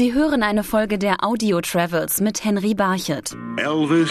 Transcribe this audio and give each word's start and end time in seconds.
Sie 0.00 0.14
hören 0.14 0.42
eine 0.42 0.64
Folge 0.64 0.96
der 0.96 1.22
Audio 1.22 1.60
Travels 1.60 2.22
mit 2.22 2.42
Henry 2.42 2.72
Barchet. 2.72 3.36
Elvis, 3.58 4.10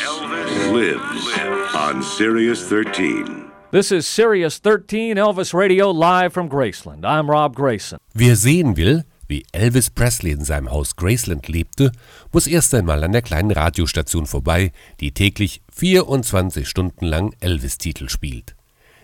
lives 0.72 1.36
on 1.74 2.04
Sirius 2.04 2.70
13. 2.70 3.50
This 3.72 3.90
is 3.90 4.06
Sirius 4.06 4.62
13 4.62 5.18
Elvis 5.18 5.52
Radio 5.52 5.90
live 5.90 6.32
from 6.32 6.48
Graceland. 6.48 7.06
I'm 7.06 7.28
Rob 7.28 7.56
Grayson. 7.56 7.98
Wer 8.14 8.36
sehen 8.36 8.78
will, 8.78 9.04
wie 9.28 9.44
Elvis 9.52 9.90
Presley 9.90 10.30
in 10.30 10.44
seinem 10.44 10.70
Haus 10.70 10.96
Graceland 10.96 11.48
lebte, 11.48 11.92
muss 12.32 12.46
erst 12.46 12.76
einmal 12.76 13.04
an 13.04 13.12
der 13.12 13.24
kleinen 13.24 13.50
Radiostation 13.50 14.28
vorbei, 14.28 14.72
die 15.00 15.12
täglich 15.12 15.64
24 15.74 16.70
Stunden 16.70 17.08
lang 17.08 17.34
Elvis-Titel 17.40 18.10
spielt. 18.10 18.56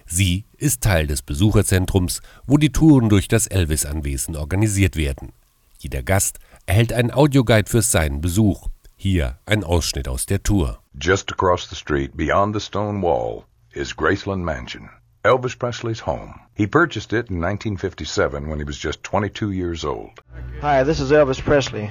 Sie 0.05 0.45
ist 0.55 0.83
Teil 0.83 1.07
des 1.07 1.23
Besucherzentrums, 1.23 2.21
wo 2.45 2.57
die 2.59 2.71
Touren 2.71 3.09
durch 3.09 3.27
das 3.27 3.47
Elvis-Anwesen 3.47 4.35
organisiert 4.35 4.95
werden. 4.95 5.31
Jeder 5.85 6.03
Gast 6.03 6.39
erhält 6.65 6.93
einen 6.93 7.11
Audioguide 7.11 7.69
für 7.69 7.81
seinen 7.81 8.21
Besuch. 8.21 8.67
Hier 8.95 9.37
ein 9.45 9.63
Ausschnitt 9.63 10.07
aus 10.07 10.25
der 10.25 10.41
Tour. 10.41 10.79
Just 10.99 11.31
across 11.31 11.69
the 11.69 11.75
street, 11.75 12.15
beyond 12.15 12.55
the 12.55 12.61
stone 12.61 13.01
wall, 13.01 13.43
is 13.73 13.95
Graceland 13.95 14.43
Mansion, 14.43 14.89
Elvis 15.23 15.57
Presley's 15.57 16.05
home. 16.05 16.39
He 16.53 16.65
purchased 16.65 17.11
it 17.11 17.29
in 17.29 17.41
1957 17.41 18.49
when 18.49 18.59
he 18.59 18.65
was 18.65 18.77
just 18.77 19.03
22 19.03 19.51
years 19.51 19.83
old. 19.83 20.21
Hi, 20.61 20.83
this 20.83 20.99
is 20.99 21.11
Elvis 21.11 21.41
Presley. 21.41 21.89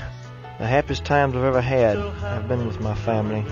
The 0.59 0.67
happiest 0.67 1.05
times 1.05 1.35
I've 1.37 1.45
ever 1.45 1.61
had 1.61 1.99
have 2.21 2.49
been 2.49 2.67
with 2.67 2.81
my 2.81 2.95
family. 2.95 3.45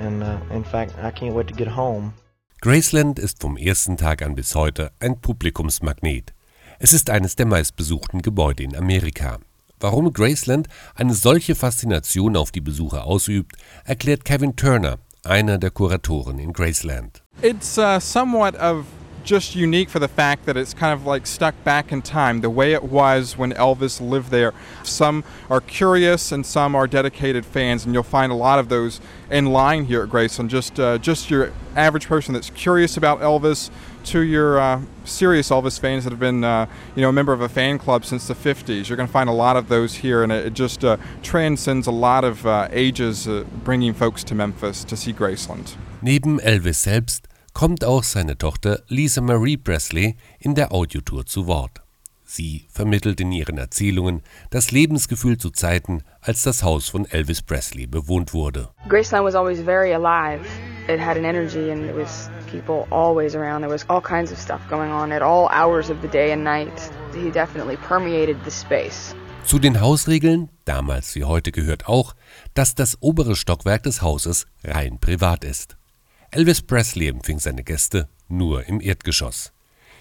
And 0.00 0.22
uh, 0.22 0.38
in 0.50 0.64
fact, 0.64 0.94
I 1.02 1.10
can't 1.10 1.34
wait 1.34 1.48
to 1.48 1.54
get 1.54 1.68
home. 1.68 2.12
Graceland 2.60 3.18
ist 3.18 3.40
vom 3.40 3.56
ersten 3.56 3.96
Tag 3.96 4.22
an 4.22 4.34
bis 4.34 4.54
heute 4.54 4.92
ein 5.00 5.20
Publikumsmagnet. 5.20 6.32
Es 6.78 6.92
ist 6.92 7.10
eines 7.10 7.34
der 7.34 7.46
meistbesuchten 7.46 8.22
Gebäude 8.22 8.62
in 8.62 8.76
Amerika. 8.76 9.38
Warum 9.82 10.12
Graceland 10.12 10.68
eine 10.94 11.12
solche 11.12 11.56
Faszination 11.56 12.36
auf 12.36 12.52
die 12.52 12.60
Besucher 12.60 13.04
ausübt, 13.04 13.56
erklärt 13.84 14.24
Kevin 14.24 14.54
Turner, 14.54 14.98
einer 15.24 15.58
der 15.58 15.72
Kuratoren 15.72 16.38
in 16.38 16.52
Graceland. 16.52 17.24
It's 17.42 17.76
uh, 17.78 17.98
somewhat 17.98 18.54
of 18.54 18.84
just 19.24 19.54
unique 19.54 19.88
for 19.88 19.98
the 19.98 20.08
fact 20.08 20.46
that 20.46 20.56
it's 20.56 20.74
kind 20.74 20.92
of 20.92 21.06
like 21.06 21.26
stuck 21.26 21.54
back 21.64 21.92
in 21.92 22.02
time, 22.02 22.40
the 22.40 22.50
way 22.50 22.72
it 22.72 22.84
was 22.84 23.36
when 23.36 23.52
Elvis 23.52 24.00
lived 24.00 24.30
there. 24.30 24.52
Some 24.82 25.24
are 25.48 25.60
curious 25.60 26.32
and 26.32 26.44
some 26.44 26.74
are 26.74 26.86
dedicated 26.86 27.46
fans, 27.46 27.84
and 27.84 27.94
you'll 27.94 28.02
find 28.02 28.32
a 28.32 28.34
lot 28.34 28.58
of 28.58 28.68
those 28.68 29.00
in 29.30 29.46
line 29.46 29.84
here 29.86 30.02
at 30.02 30.08
Graceland. 30.08 30.48
Just, 30.48 30.78
uh, 30.78 30.98
just 30.98 31.30
your 31.30 31.52
average 31.76 32.06
person 32.06 32.34
that's 32.34 32.50
curious 32.50 32.96
about 32.96 33.20
Elvis 33.20 33.70
to 34.04 34.20
your 34.20 34.58
uh, 34.58 34.80
serious 35.04 35.50
Elvis 35.50 35.78
fans 35.78 36.04
that 36.04 36.10
have 36.10 36.20
been, 36.20 36.44
uh, 36.44 36.66
you 36.94 37.02
know, 37.02 37.08
a 37.08 37.12
member 37.12 37.32
of 37.32 37.40
a 37.40 37.48
fan 37.48 37.78
club 37.78 38.04
since 38.04 38.26
the 38.26 38.34
50s. 38.34 38.88
You're 38.88 38.96
going 38.96 39.06
to 39.06 39.12
find 39.12 39.28
a 39.28 39.32
lot 39.32 39.56
of 39.56 39.68
those 39.68 39.94
here, 39.94 40.22
and 40.22 40.32
it, 40.32 40.46
it 40.46 40.54
just 40.54 40.84
uh, 40.84 40.96
transcends 41.22 41.86
a 41.86 41.92
lot 41.92 42.24
of 42.24 42.46
uh, 42.46 42.68
ages, 42.70 43.28
uh, 43.28 43.44
bringing 43.64 43.94
folks 43.94 44.24
to 44.24 44.34
Memphis 44.34 44.84
to 44.84 44.96
see 44.96 45.12
Graceland. 45.12 45.76
Neben 46.02 46.40
Elvis 46.40 46.78
selbst 46.78 47.28
kommt 47.52 47.84
auch 47.84 48.02
seine 48.02 48.38
Tochter 48.38 48.82
Lisa 48.88 49.20
Marie 49.20 49.56
Presley 49.56 50.16
in 50.38 50.54
der 50.54 50.72
Audiotour 50.72 51.26
zu 51.26 51.46
Wort. 51.46 51.82
Sie 52.24 52.66
vermittelt 52.70 53.20
in 53.20 53.30
ihren 53.30 53.58
Erzählungen 53.58 54.22
das 54.48 54.70
Lebensgefühl 54.70 55.36
zu 55.36 55.50
Zeiten, 55.50 56.02
als 56.22 56.42
das 56.42 56.62
Haus 56.62 56.88
von 56.88 57.04
Elvis 57.04 57.42
Presley 57.42 57.86
bewohnt 57.86 58.32
wurde. 58.32 58.70
Graceland 58.88 59.26
was 59.26 59.34
always 59.34 59.60
very 59.60 59.92
alive. 59.92 60.40
It 60.88 60.98
had 60.98 61.18
an 61.18 61.24
energy 61.24 61.70
and 61.70 61.84
it 61.84 61.94
was 61.94 62.30
people 62.50 62.86
always 62.90 63.34
around. 63.34 63.60
There 63.60 63.70
was 63.70 63.86
all 63.90 64.00
kinds 64.00 64.32
of 64.32 64.38
stuff 64.38 64.60
going 64.70 64.90
on 64.90 65.12
at 65.12 65.20
all 65.20 65.48
hours 65.50 65.90
of 65.90 65.98
the 66.00 66.08
day 66.08 66.32
and 66.32 66.42
night. 66.42 66.72
He 67.14 67.30
definitely 67.30 67.76
permeated 67.76 68.38
the 68.44 68.50
space. 68.50 69.14
Zu 69.44 69.58
den 69.58 69.80
Hausregeln, 69.80 70.48
damals 70.64 71.14
wie 71.14 71.24
heute 71.24 71.52
gehört 71.52 71.86
auch, 71.86 72.14
dass 72.54 72.74
das 72.74 72.96
obere 73.02 73.36
Stockwerk 73.36 73.82
des 73.82 74.00
Hauses 74.00 74.46
rein 74.64 74.98
privat 75.00 75.44
ist. 75.44 75.76
Elvis 76.34 76.62
Presley 76.62 77.08
empfing 77.08 77.38
seine 77.38 77.62
Gäste 77.62 78.08
nur 78.26 78.66
im 78.66 78.80
Erdgeschoss. 78.80 79.52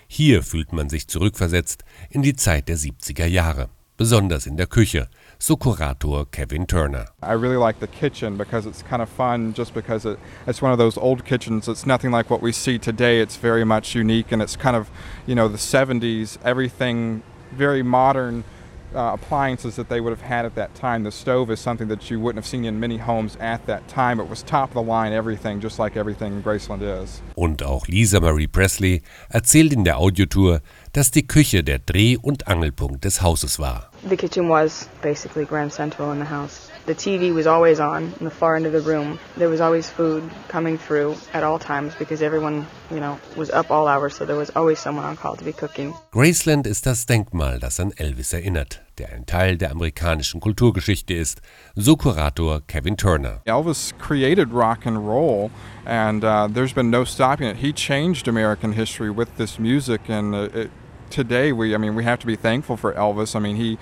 Hier 0.08 0.44
fühlt 0.44 0.72
man 0.72 0.88
sich 0.88 1.10
zurückversetzt 1.10 1.84
in 2.10 2.22
die 2.22 2.38
Zeit 2.38 2.70
der 2.70 2.78
70er 2.78 3.26
Jahre, 3.26 3.68
besonders 3.98 4.46
in 4.46 4.56
der 4.56 4.68
Küche, 4.68 5.10
so 5.40 5.58
Kurator 5.58 6.26
Kevin 6.32 6.66
Turner. 6.66 7.08
I 7.22 7.34
really 7.34 7.58
like 7.58 7.82
the 7.82 7.88
kitchen 7.88 8.38
because 8.38 8.66
it's 8.66 8.82
kind 8.82 9.02
of 9.02 9.10
fun 9.10 9.54
just 9.54 9.74
because 9.74 10.06
it, 10.06 10.18
it's 10.48 10.62
one 10.62 10.72
of 10.72 10.80
those 10.80 10.98
old 10.98 11.26
kitchens. 11.26 11.68
It's 11.68 11.86
nothing 11.86 12.12
like 12.12 12.30
what 12.30 12.42
we 12.42 12.54
see 12.54 12.80
today. 12.80 13.20
It's 13.20 13.36
very 13.36 13.66
much 13.66 13.94
unique 13.94 14.32
and 14.32 14.42
it's 14.42 14.56
kind 14.56 14.78
of, 14.78 14.90
you 15.28 15.36
know, 15.36 15.50
the 15.50 15.58
70s, 15.58 16.38
everything 16.46 17.24
very 17.52 17.84
modern. 17.84 18.46
Uh, 18.94 19.14
appliances 19.14 19.78
that 19.78 19.88
they 19.88 20.02
would 20.02 20.12
have 20.12 20.22
had 20.22 20.46
at 20.46 20.54
that 20.56 20.76
time. 20.76 21.06
The 21.06 21.12
stove 21.12 21.50
is 21.50 21.62
something 21.62 21.88
that 21.88 22.12
you 22.12 22.20
wouldn't 22.20 22.44
have 22.44 22.46
seen 22.46 22.66
in 22.66 22.78
many 22.78 22.98
homes 22.98 23.38
at 23.40 23.66
that 23.66 23.88
time. 23.88 24.20
It 24.20 24.30
was 24.30 24.44
top 24.44 24.72
of 24.72 24.74
the 24.74 24.82
line 24.82 25.14
everything, 25.14 25.62
just 25.62 25.80
like 25.80 25.96
everything 25.96 26.34
in 26.34 26.44
Graceland 26.44 26.82
is. 26.82 27.22
Und 27.36 27.64
auch 27.64 27.88
Lisa 27.88 28.20
Marie 28.20 28.48
Presley 28.48 29.02
erzählt 29.30 29.72
in 29.72 29.86
der 29.86 29.98
Audiotour, 29.98 30.60
dass 30.92 31.10
die 31.10 31.26
Küche 31.26 31.64
der 31.64 31.80
Dreh- 31.80 32.18
und 32.18 32.50
Angelpunkt 32.50 33.06
des 33.06 33.22
Hauses 33.22 33.60
war. 33.60 33.91
The 34.04 34.18
kitchen 34.18 34.50
was 34.50 34.90
basically 35.04 35.46
Grand 35.46 35.72
Central 35.72 36.12
in 36.12 36.18
the 36.18 36.26
house. 36.26 36.72
The 36.88 36.96
TV 36.96 37.32
was 37.32 37.46
always 37.46 37.80
on 37.80 38.12
in 38.20 38.26
the 38.26 38.32
far 38.32 38.56
end 38.56 38.66
of 38.66 38.74
the 38.74 38.82
room. 38.82 39.20
There 39.38 39.48
was 39.48 39.62
always 39.62 39.88
food 39.92 40.28
coming 40.48 40.80
through 40.80 41.16
at 41.34 41.44
all 41.44 41.60
times 41.60 41.94
because 42.00 42.24
everyone, 42.24 42.66
you 42.90 43.00
know, 43.00 43.20
was 43.36 43.52
up 43.52 43.70
all 43.70 43.88
hours, 43.88 44.16
so 44.16 44.26
there 44.26 44.36
was 44.36 44.50
always 44.56 44.80
someone 44.80 45.06
on 45.06 45.16
call 45.18 45.36
to 45.36 45.44
be 45.44 45.54
cooking. 45.54 45.94
Graceland 46.12 46.66
ist 46.66 46.88
das 46.88 47.06
Denkmal, 47.06 47.60
das 47.60 47.80
an 47.80 47.92
Elvis 47.92 48.34
erinnert, 48.34 48.82
der 48.98 49.14
ein 49.14 49.28
Teil 49.28 49.58
der 49.58 49.70
amerikanischen 49.70 50.42
Kulturgeschichte 50.42 51.14
ist, 51.14 51.40
so 51.76 51.96
Kurator 51.96 52.62
Kevin 52.66 52.98
Turner. 52.98 53.42
Elvis 53.46 53.94
created 54.00 54.52
rock 54.52 54.88
and 54.88 54.98
roll, 54.98 55.52
and 55.86 56.24
uh, 56.24 56.48
there's 56.52 56.74
been 56.74 56.90
no 56.90 57.04
stopping 57.04 57.48
it. 57.48 57.58
He 57.58 57.72
changed 57.72 58.28
American 58.28 58.74
history 58.74 59.12
with 59.12 59.38
this 59.38 59.60
music, 59.60 60.10
and 60.10 60.34
uh, 60.34 60.50
it, 60.56 60.72
today 61.12 61.52
we, 61.52 61.76
I 61.76 61.78
mean, 61.78 61.96
we 61.96 62.04
have 62.04 62.20
to 62.20 62.28
be 62.28 62.36
thankful 62.36 62.78
for 62.78 62.94
Elvis. 62.94 63.36
I 63.36 63.40
mean, 63.40 63.58
he 63.58 63.78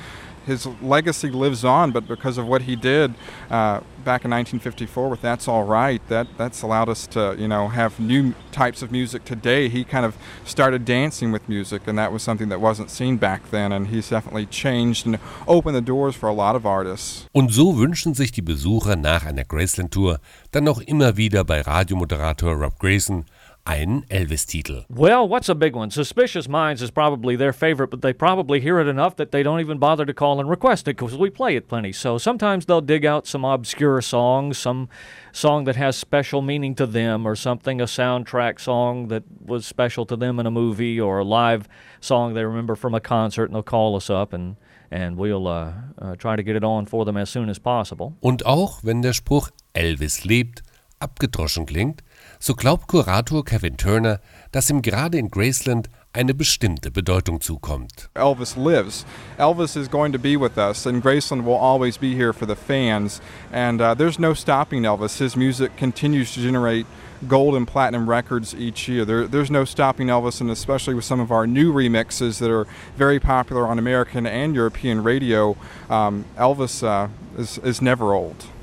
his 0.50 0.68
legacy 0.82 1.30
lives 1.30 1.64
on, 1.64 1.92
but 1.92 2.08
because 2.08 2.38
of 2.38 2.48
what 2.48 2.64
he 2.64 2.76
did 2.76 3.14
uh, 3.50 3.80
back 4.04 4.26
in 4.26 4.32
1954 4.32 5.10
with 5.10 5.22
"That's 5.22 5.48
All 5.48 5.64
Right," 5.64 6.02
that 6.10 6.28
that's 6.38 6.62
allowed 6.62 6.90
us 6.90 7.08
to 7.08 7.36
you 7.38 7.48
know 7.48 7.68
have 7.70 8.00
new 8.00 8.34
types 8.52 8.82
of 8.82 8.92
music 8.92 9.24
today. 9.26 9.70
He 9.70 9.84
kind 9.84 10.06
of 10.06 10.18
started 10.44 10.86
dancing 10.86 11.32
with 11.32 11.48
music, 11.48 11.88
and 11.88 11.98
that 11.98 12.12
was 12.12 12.24
something 12.24 12.50
that 12.50 12.60
wasn't 12.60 12.90
seen 12.90 13.18
back 13.18 13.52
then. 13.52 13.72
And 13.72 13.88
he's 13.88 14.10
definitely 14.10 14.48
changed 14.48 15.06
and 15.06 15.20
opened 15.48 15.76
the 15.76 15.82
doors 15.82 16.16
for 16.16 16.28
a 16.28 16.34
lot 16.34 16.56
of 16.56 16.66
artists. 16.66 17.28
Und 17.32 17.54
so 17.54 17.78
wünschen 17.78 18.14
sich 18.14 18.32
die 18.32 18.42
Besucher 18.42 18.96
nach 18.96 19.26
einer 19.26 19.44
Graceland-Tour 19.44 20.20
dann 20.52 20.68
auch 20.68 20.82
immer 20.82 21.16
wieder 21.16 21.44
bei 21.44 21.62
Radiomoderator 21.62 22.54
Rob 22.54 22.80
Grayson 22.80 23.26
einen 23.66 24.04
Elvis-Titel. 24.10 24.86
Well, 24.90 25.28
what's 25.28 25.50
a 25.50 25.56
big 25.56 25.76
one? 25.76 25.92
Suspicious 25.92 26.48
Minds 26.48 26.82
is 26.82 26.92
probably 26.92 27.36
their 27.36 27.54
favorite, 27.54 27.90
but 27.90 28.02
they 28.02 28.14
probably 28.14 28.60
hear 28.60 28.80
it 28.80 28.88
enough 28.88 29.16
that 29.18 29.32
they 29.32 29.44
don't 29.44 29.60
even 29.60 29.78
bother 29.78 30.06
to 30.06 30.14
call 30.14 30.40
and 30.40 30.50
request 30.50 30.88
it 30.88 30.98
because 30.98 31.16
we 31.16 31.30
play 31.30 31.56
it 31.56 31.68
plenty. 31.68 31.92
So 31.92 32.18
sometimes 32.18 32.66
they'll 32.66 32.82
dig 32.82 33.06
out 33.06 33.28
some 33.28 33.46
obscure 33.46 34.02
songs, 34.02 34.58
some 34.58 34.90
song 35.32 35.66
that 35.66 35.76
has 35.76 35.96
special 35.96 36.42
meaning 36.42 36.76
to 36.76 36.86
them, 36.86 37.26
or 37.26 37.36
something, 37.36 37.80
a 37.80 37.86
soundtrack 37.86 38.60
song 38.60 39.08
that 39.10 39.24
was 39.40 39.66
special 39.66 40.06
to 40.08 40.16
them 40.16 40.40
in 40.40 40.46
a 40.46 40.52
movie, 40.52 41.00
or 41.00 41.20
a 41.20 41.24
live 41.24 41.68
song 42.02 42.34
they 42.34 42.44
remember 42.44 42.76
from 42.76 42.96
a 42.96 43.00
concert, 43.00 43.46
and 43.46 43.56
they'll 43.56 43.64
call 43.64 43.96
us 43.96 44.10
up 44.10 44.34
and 44.34 44.56
and 44.92 45.18
we'll 45.18 45.48
uh, 45.48 45.72
uh, 46.02 46.16
try 46.16 46.36
to 46.36 46.44
get 46.44 46.56
it 46.56 46.64
on 46.64 46.86
for 46.86 47.06
them 47.06 47.16
as 47.16 47.30
soon 47.30 47.50
as 47.50 47.60
possible. 47.60 48.16
Und 48.22 48.46
auch 48.46 48.80
wenn 48.84 49.02
der 49.02 49.14
Spruch 49.14 49.52
Elvis 49.74 50.26
lebt 50.26 50.64
abgedroschen 51.00 51.66
klingt, 51.66 52.04
so 52.40 52.54
glaubt 52.54 52.88
Kurator 52.88 53.44
Kevin 53.44 53.78
Turner, 53.78 54.20
dass 54.52 54.70
ihm 54.70 54.82
gerade 54.82 55.18
in 55.18 55.30
Graceland 55.30 55.90
eine 56.12 56.34
bestimmte 56.34 56.90
Bedeutung 56.90 57.40
zukommt. 57.40 58.10
Elvis 58.16 58.56
lives. 58.56 59.06
Elvis 59.38 59.78
is 59.78 59.88
going 59.88 60.12
to 60.12 60.18
be 60.18 60.36
with 60.36 60.58
us, 60.58 60.86
and 60.86 61.04
Graceland 61.04 61.46
will 61.46 61.54
always 61.56 61.98
be 61.98 62.16
here 62.16 62.34
for 62.34 62.48
the 62.48 62.56
fans. 62.56 63.22
And 63.52 63.80
uh, 63.80 63.94
there's 63.94 64.18
no 64.18 64.34
stopping 64.34 64.84
Elvis. 64.84 65.20
His 65.20 65.36
music 65.36 65.78
continues 65.78 66.34
to 66.34 66.42
generate 66.42 66.88
gold 67.28 67.56
and 67.56 67.68
platinum 67.68 68.10
records 68.10 68.56
each 68.56 68.88
year. 68.88 69.06
There, 69.06 69.28
there's 69.28 69.52
no 69.52 69.66
stopping 69.66 70.08
Elvis, 70.08 70.42
and 70.42 70.50
especially 70.50 70.96
with 70.96 71.06
some 71.06 71.20
of 71.20 71.32
our 71.32 71.46
new 71.46 71.72
remixes 71.72 72.40
that 72.40 72.50
are 72.50 72.66
very 72.96 73.20
popular 73.20 73.68
on 73.68 73.78
American 73.78 74.26
and 74.26 74.56
European 74.56 75.04
radio, 75.04 75.56
um, 75.90 76.26
Elvis 76.38 76.82
uh, 76.84 77.10
is, 77.38 77.60
is 77.60 77.82
never 77.82 78.14
old. 78.14 78.46